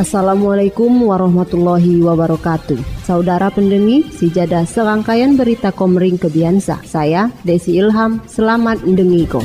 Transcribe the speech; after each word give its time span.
Assalamualaikum 0.00 1.12
warahmatullahi 1.12 2.00
wabarakatuh. 2.00 3.04
Saudara 3.04 3.52
pendengi, 3.52 4.08
sijada 4.08 4.64
serangkaian 4.64 5.36
berita 5.36 5.76
Komering 5.76 6.16
Kebiansa. 6.16 6.80
Saya 6.88 7.28
Desi 7.44 7.76
Ilham, 7.76 8.16
selamat 8.24 8.80
mendengiko. 8.80 9.44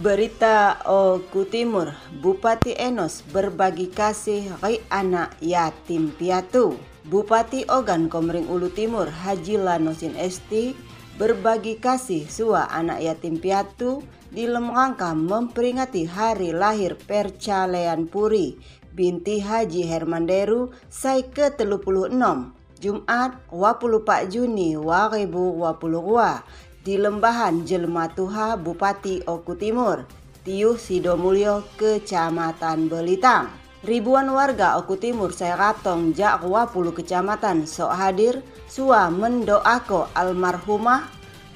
Berita 0.00 0.80
Oku 0.88 1.44
Timur, 1.44 1.92
Bupati 2.24 2.72
Enos 2.80 3.20
berbagi 3.36 3.92
kasih 3.92 4.48
rai 4.64 4.80
anak 4.88 5.36
yatim 5.44 6.08
piatu. 6.16 6.80
Bupati 7.04 7.68
Ogan 7.68 8.08
Komering 8.08 8.48
Ulu 8.48 8.72
Timur 8.72 9.12
Haji 9.12 9.60
Lanosin 9.60 10.16
Esti 10.16 10.72
berbagi 11.14 11.78
kasih 11.78 12.26
sua 12.26 12.66
anak 12.66 12.98
yatim 12.98 13.38
piatu 13.38 14.02
di 14.34 14.50
rangka 14.50 15.14
memperingati 15.14 16.10
hari 16.10 16.50
lahir 16.50 16.98
Percalean 16.98 18.10
Puri 18.10 18.58
binti 18.90 19.38
Haji 19.38 19.86
Hermanderu 19.86 20.74
Sai 20.90 21.30
ke-36 21.30 22.18
Jumat 22.82 23.30
24 23.46 24.26
Juni 24.26 24.74
2022 24.74 26.82
di 26.84 27.00
Lembahan 27.00 27.64
Jelma 27.64 28.12
Tuha 28.12 28.60
Bupati 28.60 29.24
Oku 29.24 29.56
Timur, 29.56 30.04
Tiuh 30.44 30.76
Sidomulyo, 30.76 31.64
Kecamatan 31.80 32.92
Belitang. 32.92 33.63
Ribuan 33.84 34.32
warga 34.32 34.80
Oku 34.80 34.96
Timur 34.96 35.36
Seratong 35.36 36.16
Jak 36.16 36.40
20 36.40 36.72
kecamatan 36.96 37.68
sok 37.68 37.92
hadir 37.92 38.40
sua 38.64 39.12
mendoako 39.12 40.08
almarhumah 40.16 41.04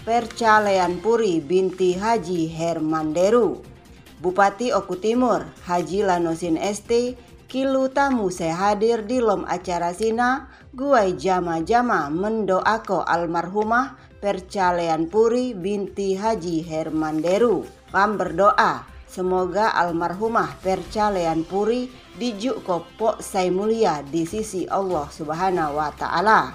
Percalean 0.05 1.01
Puri 1.01 1.41
binti 1.41 1.97
Haji 1.97 2.53
Hermanderu. 2.53 3.65
Bupati 4.21 4.77
Oku 4.77 5.01
Timur 5.01 5.49
Haji 5.65 6.05
Lanosin 6.05 6.61
ST 6.61 7.17
kilu 7.49 7.89
tamu 7.89 8.29
saya 8.29 8.77
hadir 8.77 9.09
di 9.09 9.25
lom 9.25 9.49
acara 9.49 9.97
sina 9.97 10.53
guai 10.77 11.17
jama-jama 11.17 12.12
mendoako 12.12 13.09
almarhumah 13.09 13.97
Percalean 14.21 15.09
Puri 15.09 15.56
binti 15.56 16.12
Haji 16.12 16.61
Hermanderu. 16.61 17.65
Kam 17.89 18.21
berdoa 18.21 18.97
semoga 19.09 19.73
almarhumah 19.73 20.61
Percalean 20.62 21.42
Puri 21.42 21.89
dijuk 22.14 22.62
kopok 22.62 23.25
say 23.25 23.48
mulia 23.48 24.05
di 24.06 24.28
sisi 24.28 24.69
Allah 24.69 25.09
Subhanahu 25.11 25.81
wa 25.81 25.91
taala. 25.97 26.55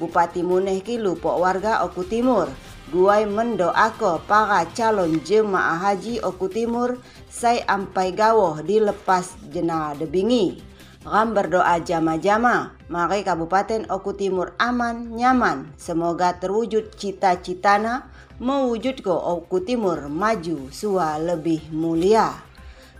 Bupati 0.00 0.40
Muneh 0.40 0.80
Kilu 0.80 1.18
pok 1.20 1.44
warga 1.44 1.84
Oku 1.84 2.08
Timur 2.08 2.48
Guai 2.90 3.22
mendoako 3.22 4.18
para 4.26 4.66
calon 4.74 5.22
jemaah 5.22 5.78
haji 5.78 6.18
Oku 6.26 6.50
Timur 6.50 6.98
say 7.30 7.62
ampai 7.62 8.10
gawoh 8.10 8.58
dilepas 8.66 9.38
jena 9.46 9.94
debingi. 9.94 10.58
Ram 11.06 11.32
berdoa 11.32 11.78
jama-jama, 11.80 12.74
mari 12.90 13.22
Kabupaten 13.22 13.86
Oku 13.88 14.18
Timur 14.18 14.58
aman, 14.58 15.14
nyaman. 15.14 15.70
Semoga 15.78 16.34
terwujud 16.36 16.92
cita-citana 16.98 18.10
mewujud 18.40 19.04
ko 19.04 19.12
Oku 19.12 19.60
Timur 19.62 20.08
maju 20.08 20.72
sua 20.72 21.20
lebih 21.20 21.68
mulia. 21.70 22.32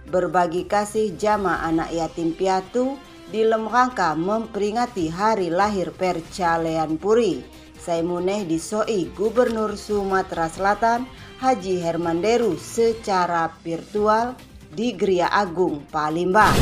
Berbagi 0.06 0.68
kasih 0.68 1.16
jama 1.16 1.64
anak 1.64 1.96
yatim 1.96 2.36
piatu 2.36 3.00
di 3.32 3.48
rangka 3.48 4.12
memperingati 4.12 5.08
hari 5.08 5.48
lahir 5.48 5.96
Percalean 5.96 7.00
Puri. 7.00 7.40
Saya 7.80 8.04
muneh 8.04 8.44
disoi 8.44 9.08
Gubernur 9.16 9.72
Sumatera 9.80 10.52
Selatan 10.52 11.08
Haji 11.40 11.80
Hermanderu 11.80 12.60
secara 12.60 13.48
virtual 13.64 14.36
di 14.68 14.92
Gria 14.92 15.32
Agung, 15.32 15.88
Palembang. 15.88 16.52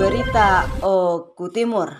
Berita 0.00 0.64
Oku 0.80 1.52
Timur. 1.52 1.92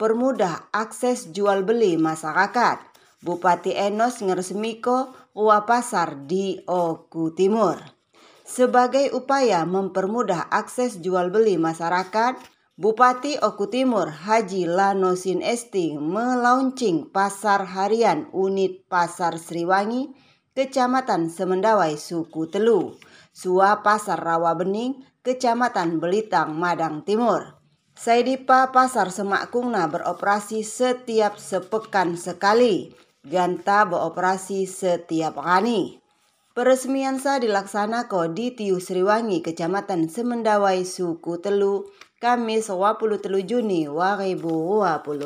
Permudah 0.00 0.72
akses 0.72 1.28
jual 1.28 1.60
beli 1.60 2.00
masyarakat. 2.00 2.80
Bupati 3.20 3.76
Enos 3.76 4.24
ngeresmiko 4.24 5.12
Ua 5.36 5.68
Pasar 5.68 6.24
di 6.24 6.56
Oku 6.64 7.36
Timur. 7.36 7.76
Sebagai 8.48 9.12
upaya 9.12 9.68
mempermudah 9.68 10.48
akses 10.48 11.04
jual 11.04 11.28
beli 11.28 11.60
masyarakat 11.60 12.40
Bupati 12.80 13.36
Oku 13.36 13.68
Timur 13.68 14.08
Haji 14.08 14.64
Lanosin 14.64 15.44
Esti 15.44 16.00
melaunching 16.00 17.12
pasar 17.12 17.68
harian 17.68 18.24
unit 18.32 18.88
Pasar 18.88 19.36
Sriwangi 19.36 20.16
Kecamatan 20.56 21.28
Semendawai 21.28 22.00
Suku 22.00 22.48
Telu. 22.48 22.96
Sua 23.36 23.84
Pasar 23.84 24.16
Rawa 24.16 24.56
Bening 24.56 25.12
Kecamatan 25.24 26.04
Belitang, 26.04 26.52
Madang 26.52 27.00
Timur. 27.00 27.56
Saidipa 27.96 28.68
Pasar 28.76 29.08
Semak 29.08 29.48
Kungna 29.48 29.88
beroperasi 29.88 30.60
setiap 30.60 31.40
sepekan 31.40 32.20
sekali. 32.20 32.92
Ganta 33.24 33.88
beroperasi 33.88 34.68
setiap 34.68 35.40
hari. 35.40 35.96
Peresmian 36.52 37.16
sa 37.16 37.40
dilaksanakan 37.40 38.36
di 38.36 38.52
Tiu 38.52 38.76
Sriwangi, 38.76 39.40
Kecamatan 39.40 40.12
Semendawai, 40.12 40.84
Suku 40.84 41.40
Telu, 41.40 41.88
Kamis 42.20 42.68
23 42.68 43.48
Juni 43.48 43.88
2022. 43.88 45.24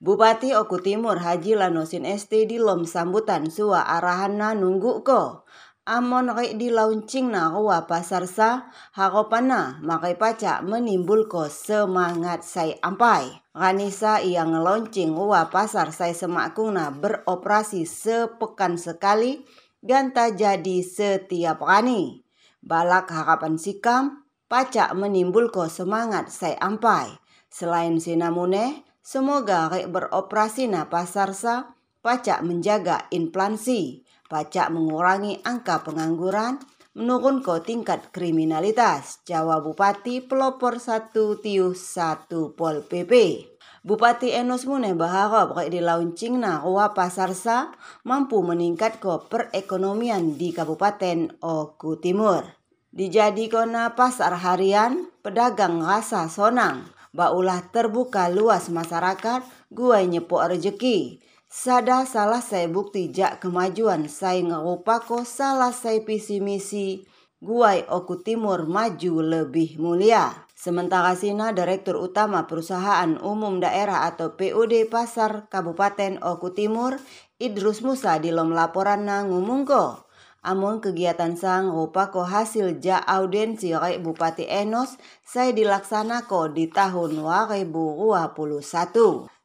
Bupati 0.00 0.56
Oku 0.56 0.80
Timur 0.80 1.20
Haji 1.20 1.60
Lanosin 1.60 2.08
ST 2.08 2.32
di 2.48 2.56
lom 2.56 2.88
sambutan 2.88 3.52
sua 3.52 3.84
arahana 3.84 4.56
nunggu 4.56 5.04
ko 5.04 5.44
amon 5.88 6.28
rek 6.36 6.60
di 6.60 6.68
launching 6.68 7.32
na 7.32 7.48
wa 7.56 7.88
pasar 7.88 8.28
sa 8.28 8.68
hakopana 8.92 9.80
makai 9.80 10.20
paca 10.20 10.60
menimbul 10.60 11.24
ko 11.32 11.48
semangat 11.48 12.44
say 12.44 12.76
ampai. 12.84 13.40
Ranisa 13.56 14.20
yang 14.20 14.52
launching 14.52 15.16
wa 15.16 15.48
pasar 15.48 15.88
say 15.96 16.12
semakung 16.12 16.76
na 16.76 16.92
beroperasi 16.92 17.88
sepekan 17.88 18.76
sekali 18.76 19.48
ganta 19.80 20.28
jadi 20.28 20.84
setiap 20.84 21.64
kani. 21.64 22.20
Balak 22.60 23.08
harapan 23.08 23.56
sikam 23.56 24.28
paca 24.44 24.92
menimbul 24.92 25.48
ko 25.48 25.72
semangat 25.72 26.28
say 26.28 26.52
ampai. 26.60 27.16
Selain 27.48 27.96
sinamune, 27.96 28.84
semoga 29.00 29.72
rek 29.72 29.88
beroperasi 29.88 30.68
na 30.68 30.92
pasar 30.92 31.32
sa 31.32 31.72
paca 32.04 32.44
menjaga 32.44 33.08
inflasi 33.08 34.04
pajak 34.28 34.68
mengurangi 34.70 35.40
angka 35.42 35.82
pengangguran, 35.82 36.60
menurun 36.92 37.40
ke 37.40 37.64
tingkat 37.64 38.12
kriminalitas. 38.12 39.24
Jawa 39.24 39.64
Bupati 39.64 40.22
pelopor 40.22 40.78
satu 40.78 41.40
tiuh 41.40 41.72
satu 41.72 42.52
pol 42.52 42.84
PP. 42.84 43.44
Bupati 43.86 44.34
Enos 44.34 44.68
Mune 44.68 44.92
berharap 44.92 45.56
di 45.72 45.80
launching 45.80 46.44
Pasar 46.92 47.32
Sa 47.32 47.72
mampu 48.04 48.44
meningkat 48.44 49.00
ke 49.00 49.24
perekonomian 49.30 50.36
di 50.36 50.52
Kabupaten 50.52 51.40
Oku 51.40 51.96
Timur. 51.96 52.44
Dijadikan 52.92 53.72
pasar 53.94 54.34
harian, 54.34 55.06
pedagang 55.22 55.78
rasa 55.84 56.26
sonang, 56.26 56.88
baulah 57.14 57.62
terbuka 57.70 58.26
luas 58.26 58.72
masyarakat, 58.72 59.46
gua 59.70 60.02
nyepok 60.02 60.56
rejeki. 60.56 61.22
Sada 61.48 62.04
salah 62.04 62.44
saya 62.44 62.68
bukti 62.68 63.08
jak 63.08 63.40
kemajuan 63.40 64.04
saya 64.04 64.44
ngerupako 64.44 65.24
salah 65.24 65.72
saya 65.72 66.04
visi 66.04 66.44
misi 66.44 67.08
guai 67.40 67.88
Oku 67.88 68.20
Timur 68.20 68.68
maju 68.68 69.24
lebih 69.24 69.80
mulia. 69.80 70.44
Sementara 70.52 71.16
Sina 71.16 71.56
Direktur 71.56 72.04
Utama 72.04 72.44
Perusahaan 72.44 73.16
Umum 73.24 73.64
Daerah 73.64 74.04
atau 74.04 74.36
PUD 74.36 74.92
Pasar 74.92 75.48
Kabupaten 75.48 76.20
Oku 76.20 76.52
Timur 76.52 77.00
Idrus 77.40 77.80
Musa 77.80 78.20
di 78.20 78.28
lom 78.28 78.52
laporan 78.52 79.08
na 79.08 79.24
ngumungko. 79.24 80.04
Amun 80.44 80.84
kegiatan 80.84 81.32
sang 81.32 81.72
rupa 81.72 82.12
ko 82.12 82.28
hasil 82.28 82.76
ja 82.84 83.00
audensi 83.00 83.72
rei 83.72 83.96
Bupati 83.96 84.44
Enos 84.44 85.00
saya 85.24 85.56
dilaksana 85.56 86.28
ko 86.28 86.52
di 86.52 86.68
tahun 86.68 87.24
2021. 87.24 88.04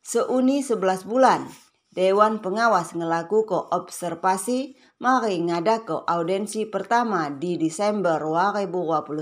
Seuni 0.04 0.60
11 0.60 1.08
bulan, 1.08 1.48
Dewan 1.94 2.42
Pengawas 2.42 2.98
ngelaku 2.98 3.46
ko 3.46 3.70
observasi 3.70 4.74
mari 4.98 5.38
ngada 5.46 5.86
ko 5.86 6.02
audensi 6.10 6.66
pertama 6.66 7.30
di 7.30 7.54
Desember 7.54 8.18
2021. 8.18 9.14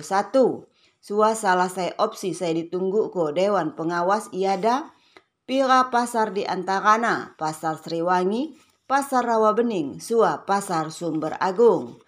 Sua 1.04 1.36
salah 1.36 1.68
saya 1.68 1.92
opsi 2.00 2.32
saya 2.32 2.56
ditunggu 2.56 3.12
ko 3.12 3.36
Dewan 3.36 3.76
Pengawas 3.76 4.32
iada 4.32 4.96
pira 5.44 5.92
pasar 5.92 6.32
di 6.32 6.48
antarana 6.48 7.36
Pasar 7.36 7.76
Sriwangi, 7.76 8.56
Pasar 8.88 9.28
Rawa 9.28 9.52
Bening, 9.52 10.00
Sua 10.00 10.48
Pasar 10.48 10.96
Sumber 10.96 11.36
Agung. 11.44 12.00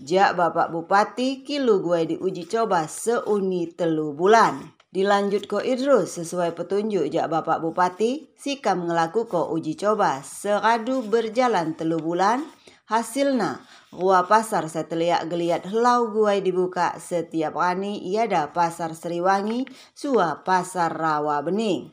Jak 0.00 0.40
Bapak 0.40 0.72
Bupati 0.72 1.44
kilu 1.44 1.84
gue 1.84 2.16
diuji 2.16 2.48
coba 2.48 2.88
seuni 2.88 3.76
telu 3.76 4.16
bulan. 4.16 4.77
Dilanjut 4.88 5.44
ko 5.52 5.60
Idrus 5.60 6.16
sesuai 6.16 6.56
petunjuk 6.56 7.12
jak 7.12 7.28
Bapak 7.28 7.60
Bupati, 7.60 8.32
sikam 8.40 8.88
ngelaku 8.88 9.28
ko 9.28 9.52
uji 9.52 9.76
coba 9.76 10.24
seradu 10.24 11.04
berjalan 11.04 11.76
telu 11.76 12.00
bulan. 12.00 12.40
Hasilnya, 12.88 13.60
gua 13.92 14.24
pasar 14.24 14.64
setelah 14.64 15.20
geliat 15.28 15.68
helau 15.68 16.08
gue 16.08 16.40
dibuka 16.40 16.96
setiap 16.96 17.60
hari 17.60 18.00
iada 18.00 18.48
pasar 18.56 18.96
Sriwangi, 18.96 19.68
sua 19.92 20.40
pasar 20.40 20.96
Rawa 20.96 21.44
Bening. 21.44 21.92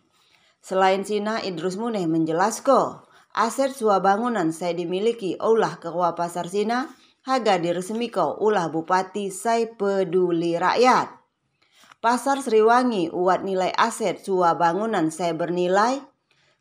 Selain 0.64 1.04
Cina, 1.04 1.44
Idrus 1.44 1.76
Muneh 1.76 2.08
menjelaskan 2.08 3.04
aset 3.36 3.76
sua 3.76 4.00
bangunan 4.00 4.56
saya 4.56 4.72
dimiliki 4.72 5.36
ulah 5.36 5.84
ke 5.84 5.92
pasar 5.92 6.48
Sina, 6.48 6.88
haga 7.28 7.60
diresmi 7.60 8.08
kau 8.08 8.40
ulah 8.40 8.72
Bupati 8.72 9.28
saya 9.36 9.68
peduli 9.68 10.56
rakyat. 10.56 11.25
Pasar 12.06 12.38
Sriwangi 12.38 13.10
uat 13.10 13.42
nilai 13.42 13.74
aset 13.74 14.22
sua 14.22 14.54
bangunan 14.54 15.10
saya 15.10 15.34
bernilai 15.34 16.06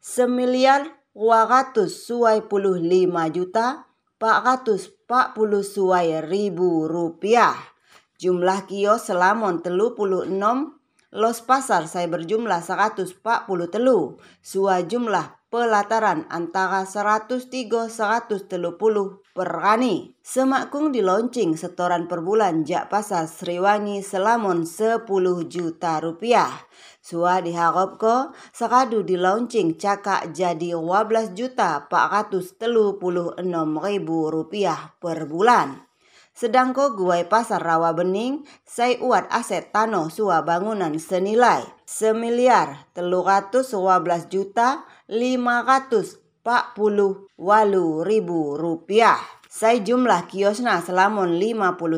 semiliar 0.00 0.88
200 1.12 1.84
suai 1.84 2.48
puluh 2.48 2.80
lima 2.80 3.28
juta 3.28 3.84
440 4.16 5.04
suai 5.60 6.24
ribu 6.24 6.88
rupiah. 6.88 7.52
Jumlah 8.16 8.64
kios 8.64 9.12
selamon 9.12 9.60
telu 9.60 9.92
puluh 9.92 10.24
enam 10.24 10.80
Los 11.14 11.46
pasar 11.46 11.86
saya 11.86 12.10
berjumlah 12.10 12.58
140 12.58 13.22
telu. 13.70 14.18
Sua 14.42 14.82
jumlah 14.82 15.46
pelataran 15.46 16.26
antara 16.26 16.82
103 16.82 17.46
130 17.86 18.50
per 19.30 19.46
rani. 19.46 20.10
Semakung 20.18 20.90
di 20.90 20.98
launching 20.98 21.54
setoran 21.54 22.10
per 22.10 22.18
bulan 22.18 22.66
jak 22.66 22.90
pasar 22.90 23.30
Sriwangi 23.30 24.02
Selamon 24.02 24.66
10 24.66 25.06
juta 25.46 26.02
rupiah. 26.02 26.50
Sua 26.98 27.38
diharap 27.38 27.94
ko 27.94 28.34
sekadu 28.50 29.06
di 29.06 29.14
launching 29.14 29.78
cakak 29.78 30.34
jadi 30.34 30.74
12 30.74 31.38
juta 31.38 31.86
436 31.86 32.98
ribu 33.86 34.18
rupiah 34.34 34.98
per 34.98 35.30
bulan. 35.30 35.93
Sedang 36.34 36.74
ko 36.74 36.98
guai 36.98 37.30
pasar 37.30 37.62
rawa 37.62 37.94
bening, 37.94 38.42
saya 38.66 38.98
uat 38.98 39.30
aset 39.30 39.70
tanah 39.70 40.10
sua 40.10 40.42
bangunan 40.42 40.90
senilai 40.98 41.62
semiliar 41.86 42.90
telur 42.90 43.22
ratus 43.22 43.70
belas 44.02 44.26
juta 44.26 44.82
lima 45.06 45.62
ratus 45.62 46.18
empat 46.42 46.74
puluh 46.74 47.30
walu 47.38 48.02
ribu 48.02 48.58
rupiah. 48.58 49.22
Saya 49.46 49.78
jumlah 49.78 50.26
kiosna 50.26 50.82
selamun 50.82 51.38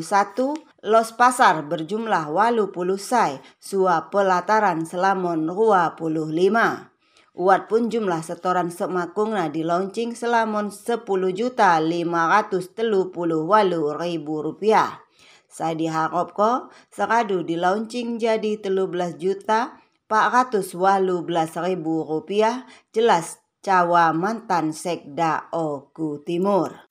satu, 0.04 0.52
los 0.84 1.16
pasar 1.16 1.64
berjumlah 1.64 2.28
walu 2.28 2.68
puluh 2.68 3.00
sai, 3.00 3.40
sua 3.56 4.12
pelataran 4.12 4.84
selamun 4.84 5.48
lima. 6.28 6.92
Uat 7.36 7.68
pun 7.68 7.92
jumlah 7.92 8.24
setoran 8.24 8.72
semakungna 8.72 9.52
di 9.52 9.60
launching 9.60 10.16
selamun 10.16 10.72
10 10.72 11.04
juta 11.36 11.76
530 11.76 12.72
walu 13.44 13.92
ribu 13.92 14.40
rupiah. 14.40 15.04
Saya 15.44 15.76
diharap 15.76 16.32
ko 16.32 16.72
sekadu 16.88 17.44
di 17.44 17.60
launching 17.60 18.16
jadi 18.16 18.56
13 18.56 19.20
juta 19.20 19.76
400 20.08 20.64
walu 20.80 21.28
belas 21.28 21.52
ribu 21.60 22.08
rupiah 22.08 22.64
jelas 22.96 23.36
cawa 23.60 24.16
mantan 24.16 24.72
sekda 24.72 25.52
Oku 25.52 26.24
Timur. 26.24 26.88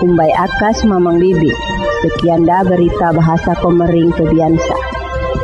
Kumbai 0.00 0.32
Akas 0.32 0.88
Mamang 0.88 1.20
Bibi 1.20 1.73
Sekian 2.04 2.44
dah 2.44 2.60
berita 2.68 3.16
bahasa 3.16 3.56
Komering 3.64 4.12
Kebiansa. 4.12 4.76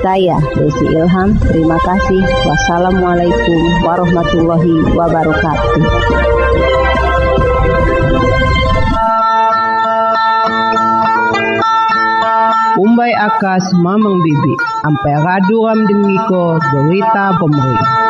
Saya 0.04 0.36
Desi 0.60 0.92
Ilham, 0.92 1.32
terima 1.40 1.80
kasih. 1.80 2.20
Wassalamualaikum 2.20 3.80
warahmatullahi 3.80 4.92
wabarakatuh. 4.92 5.80
Umbai 12.76 13.12
akas 13.16 13.64
mamang 13.80 14.20
bibi, 14.20 14.54
ampai 14.84 15.16
raduram 15.16 15.80
dengiko 15.88 16.60
berita 16.60 17.40
pemerintah. 17.40 18.09